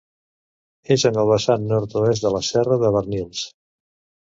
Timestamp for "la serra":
2.39-2.81